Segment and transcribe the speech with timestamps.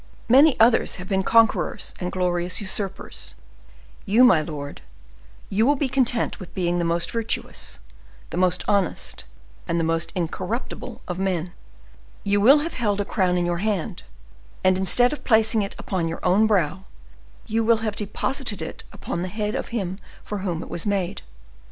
[0.27, 3.35] Many others have been conquerors and glorious usurpers;
[4.03, 4.81] you, my lord,
[5.47, 7.77] you will be content with being the most virtuous,
[8.31, 9.25] the most honest,
[9.67, 11.53] and the most incorruptible of men:
[12.23, 14.01] you will have held a crown in your hand,
[14.63, 16.85] and instead of placing it upon your own brow,
[17.45, 21.21] you will have deposited it upon the head of him for whom it was made.